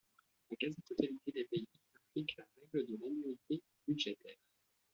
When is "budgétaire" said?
3.87-4.39